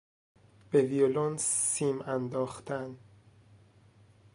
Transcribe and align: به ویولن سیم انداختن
به 0.71 0.81
ویولن 0.81 1.37
سیم 1.37 2.01
انداختن 2.01 2.97